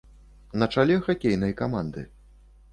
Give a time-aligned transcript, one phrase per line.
[0.63, 2.07] На чале хакейнай каманды.